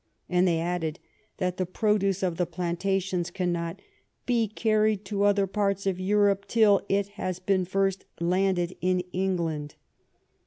And 0.27 0.47
they 0.47 0.57
add 0.59 0.97
that 1.37 1.57
the 1.57 1.65
product 1.67 2.23
of 2.23 2.37
the 2.37 2.47
plantations 2.47 3.29
cannot 3.29 3.83
"be 4.25 4.47
carried 4.47 5.05
to 5.05 5.25
other 5.25 5.45
parts 5.45 5.85
of 5.85 5.99
Europe 5.99 6.47
till 6.47 6.81
it 6.89 7.09
has 7.09 7.37
been 7.37 7.65
first 7.65 8.05
landed 8.19 8.75
in 8.81 9.01
England." 9.13 9.75